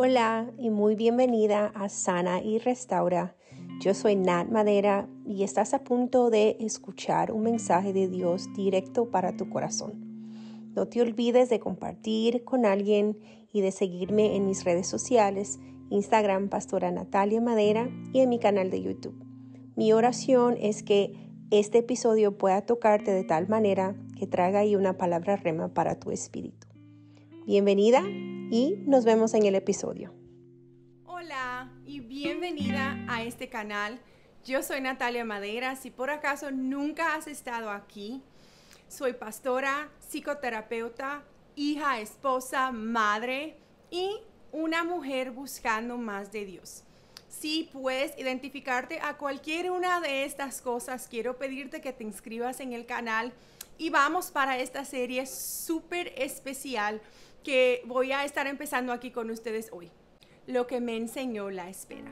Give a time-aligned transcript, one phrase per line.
[0.00, 3.34] Hola y muy bienvenida a Sana y Restaura.
[3.80, 9.10] Yo soy Nat Madera y estás a punto de escuchar un mensaje de Dios directo
[9.10, 10.70] para tu corazón.
[10.76, 13.18] No te olvides de compartir con alguien
[13.52, 15.58] y de seguirme en mis redes sociales,
[15.90, 19.20] Instagram Pastora Natalia Madera y en mi canal de YouTube.
[19.74, 21.12] Mi oración es que
[21.50, 26.12] este episodio pueda tocarte de tal manera que traiga ahí una palabra rema para tu
[26.12, 26.68] espíritu.
[27.46, 28.04] Bienvenida
[28.50, 30.14] y nos vemos en el episodio.
[31.04, 34.00] Hola y bienvenida a este canal.
[34.44, 35.76] Yo soy Natalia Madera.
[35.76, 38.22] Si por acaso nunca has estado aquí,
[38.88, 41.22] soy pastora, psicoterapeuta,
[41.56, 43.56] hija, esposa, madre
[43.90, 44.16] y
[44.52, 46.84] una mujer buscando más de Dios.
[47.28, 52.72] Si puedes identificarte a cualquier una de estas cosas, quiero pedirte que te inscribas en
[52.72, 53.32] el canal
[53.78, 57.00] y vamos para esta serie súper especial
[57.44, 59.90] que voy a estar empezando aquí con ustedes hoy.
[60.46, 62.10] Lo que me enseñó la espera.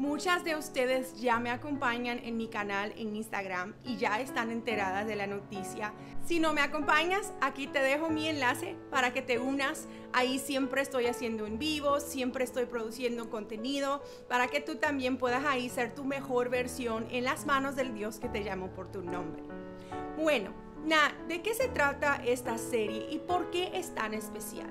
[0.00, 5.06] Muchas de ustedes ya me acompañan en mi canal en Instagram y ya están enteradas
[5.06, 5.92] de la noticia.
[6.24, 9.88] Si no me acompañas, aquí te dejo mi enlace para que te unas.
[10.14, 15.44] Ahí siempre estoy haciendo en vivo, siempre estoy produciendo contenido para que tú también puedas
[15.44, 19.02] ahí ser tu mejor versión en las manos del Dios que te llamo por tu
[19.02, 19.42] nombre.
[20.16, 24.70] Bueno, Nah, ¿de qué se trata esta serie y por qué es tan especial?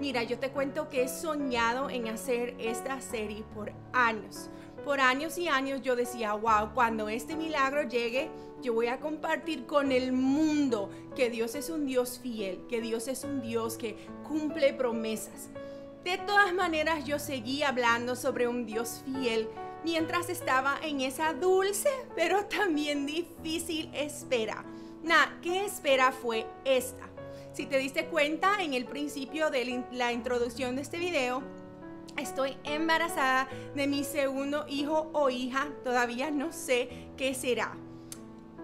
[0.00, 4.50] Mira, yo te cuento que he soñado en hacer esta serie por años.
[4.84, 8.30] Por años y años yo decía, wow, cuando este milagro llegue,
[8.62, 13.06] yo voy a compartir con el mundo que Dios es un Dios fiel, que Dios
[13.06, 15.50] es un Dios que cumple promesas.
[16.04, 19.48] De todas maneras, yo seguí hablando sobre un Dios fiel
[19.84, 24.64] mientras estaba en esa dulce, pero también difícil espera
[25.02, 27.11] Nah, ¿qué espera fue esta?
[27.52, 31.42] Si te diste cuenta en el principio de la introducción de este video,
[32.16, 37.76] estoy embarazada de mi segundo hijo o hija, todavía no sé qué será.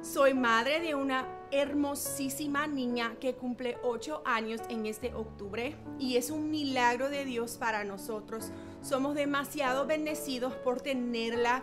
[0.01, 6.31] Soy madre de una hermosísima niña que cumple 8 años en este octubre y es
[6.31, 8.53] un milagro de Dios para nosotros.
[8.81, 11.63] Somos demasiado bendecidos por tenerla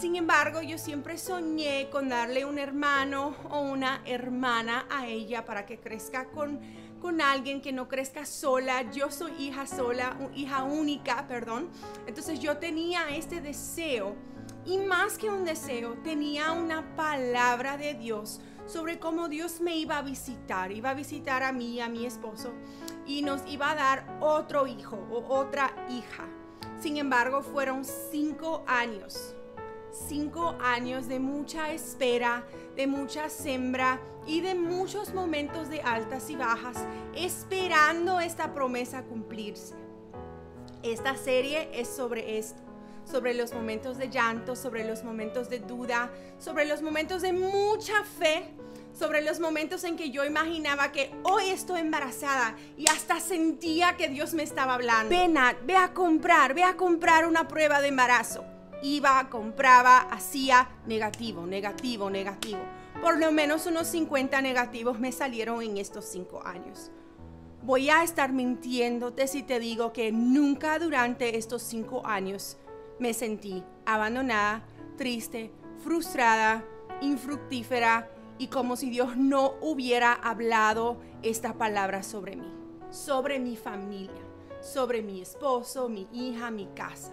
[0.00, 5.66] sin embargo, yo siempre soñé con darle un hermano o una hermana a ella para
[5.66, 6.60] que crezca con,
[7.00, 8.90] con alguien que no crezca sola.
[8.92, 11.68] Yo soy hija sola, hija única, perdón.
[12.06, 14.14] Entonces yo tenía este deseo
[14.64, 19.98] y más que un deseo, tenía una palabra de Dios sobre cómo Dios me iba
[19.98, 20.70] a visitar.
[20.70, 22.52] Iba a visitar a mí, a mi esposo,
[23.04, 26.24] y nos iba a dar otro hijo o otra hija.
[26.78, 29.34] Sin embargo, fueron cinco años
[29.92, 32.44] cinco años de mucha espera,
[32.76, 36.84] de mucha sembra y de muchos momentos de altas y bajas,
[37.14, 39.74] esperando esta promesa cumplirse.
[40.82, 42.62] Esta serie es sobre esto,
[43.04, 48.04] sobre los momentos de llanto, sobre los momentos de duda, sobre los momentos de mucha
[48.04, 48.54] fe,
[48.96, 54.08] sobre los momentos en que yo imaginaba que hoy estoy embarazada y hasta sentía que
[54.08, 55.10] Dios me estaba hablando.
[55.10, 55.34] Ven,
[55.64, 58.44] ve a comprar, ve a comprar una prueba de embarazo
[58.82, 62.60] iba, compraba, hacía negativo, negativo, negativo.
[63.00, 66.90] Por lo menos unos 50 negativos me salieron en estos cinco años.
[67.62, 72.56] Voy a estar mintiéndote si te digo que nunca durante estos cinco años
[72.98, 74.64] me sentí abandonada,
[74.96, 75.52] triste,
[75.82, 76.64] frustrada,
[77.00, 82.52] infructífera y como si Dios no hubiera hablado esta palabra sobre mí,
[82.90, 84.22] sobre mi familia,
[84.60, 87.12] sobre mi esposo, mi hija, mi casa.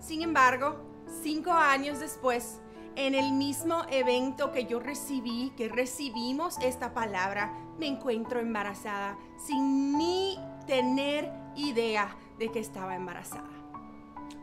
[0.00, 0.91] Sin embargo,
[1.22, 2.60] cinco años después,
[2.96, 9.96] en el mismo evento que yo recibí, que recibimos esta palabra, me encuentro embarazada sin
[9.96, 13.50] ni tener idea de que estaba embarazada.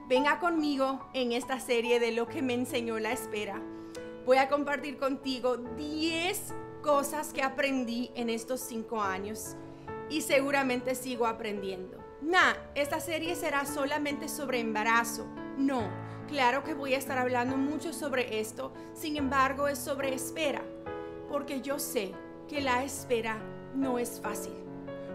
[0.07, 3.61] Venga conmigo en esta serie de lo que me enseñó la espera.
[4.25, 9.55] Voy a compartir contigo 10 cosas que aprendí en estos cinco años
[10.09, 11.97] y seguramente sigo aprendiendo.
[12.21, 15.27] Nah, esta serie será solamente sobre embarazo.
[15.59, 15.83] No,
[16.29, 20.61] Claro que voy a estar hablando mucho sobre esto, sin embargo es sobre espera,
[21.27, 22.11] porque yo sé
[22.47, 23.41] que la espera
[23.73, 24.53] no es fácil.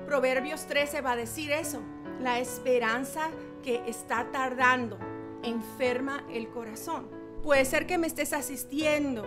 [0.06, 1.80] Proverbios 13 va a decir eso,
[2.20, 3.30] la esperanza
[3.62, 4.98] que está tardando
[5.44, 7.06] enferma el corazón.
[7.44, 9.22] Puede ser que me estés asistiendo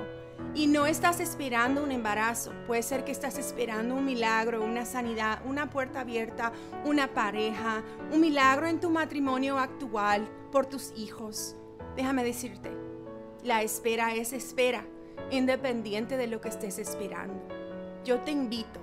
[0.57, 2.51] y no estás esperando un embarazo.
[2.65, 6.51] Puede ser que estás esperando un milagro, una sanidad, una puerta abierta,
[6.83, 11.56] una pareja, un milagro en tu matrimonio actual por tus hijos.
[11.95, 12.71] Déjame decirte,
[13.44, 14.83] la espera es espera,
[15.30, 17.39] independiente de lo que estés esperando.
[18.04, 18.80] Yo te invito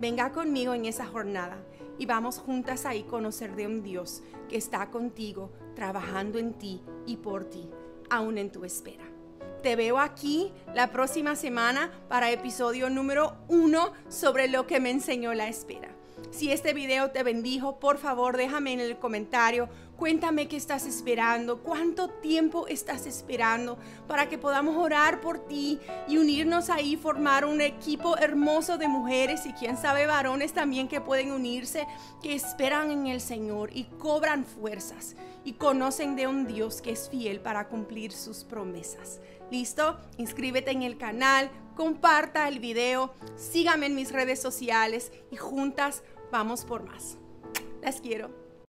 [0.00, 1.58] Venga conmigo en esa jornada
[1.98, 7.16] y vamos juntas ahí conocer de un Dios que está contigo, trabajando en ti y
[7.16, 7.68] por ti,
[8.08, 9.17] aún en tu espera.
[9.62, 15.34] Te veo aquí la próxima semana para episodio número uno sobre lo que me enseñó
[15.34, 15.88] la espera.
[16.30, 21.58] Si este video te bendijo, por favor déjame en el comentario, cuéntame qué estás esperando,
[21.58, 27.60] cuánto tiempo estás esperando para que podamos orar por ti y unirnos ahí, formar un
[27.60, 31.86] equipo hermoso de mujeres y quién sabe varones también que pueden unirse,
[32.22, 37.10] que esperan en el Señor y cobran fuerzas y conocen de un Dios que es
[37.10, 39.20] fiel para cumplir sus promesas.
[39.50, 39.98] ¿Listo?
[40.16, 46.64] Inscríbete en el canal, comparta el video, sígame en mis redes sociales y juntas vamos
[46.64, 47.16] por más.
[47.82, 48.37] Las quiero.